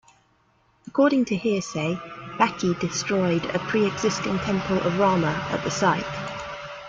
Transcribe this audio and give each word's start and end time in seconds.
According 0.87 1.25
to 1.25 1.35
hearsay, 1.35 1.93
Baqi 2.39 2.73
destroyed 2.79 3.45
a 3.45 3.59
pre-existing 3.59 4.39
temple 4.39 4.79
of 4.79 4.97
Rama 4.97 5.47
at 5.51 5.63
the 5.63 5.69
site. 5.69 6.07